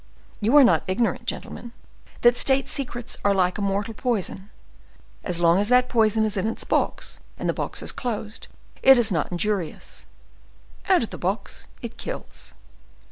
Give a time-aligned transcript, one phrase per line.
[0.39, 1.73] You are not ignorant, gentlemen,
[2.21, 4.49] that state secrets are like a mortal poison:
[5.23, 8.47] as long as that poison is in its box and the box is closed,
[8.81, 10.07] it is not injurious;
[10.89, 12.55] out of the box, it kills.